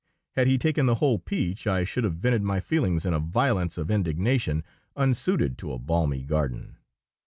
Had 0.31 0.47
he 0.47 0.57
taken 0.57 0.87
the 0.87 0.95
whole 0.95 1.19
peach 1.19 1.67
I 1.67 1.83
should 1.83 2.05
have 2.05 2.15
vented 2.15 2.41
my 2.41 2.59
feelings 2.59 3.05
in 3.05 3.13
a 3.13 3.19
violence 3.19 3.77
of 3.77 3.91
indignation 3.91 4.63
unsuited 4.95 5.59
to 5.59 5.73
a 5.73 5.77
balmy 5.77 6.23
garden. 6.23 6.77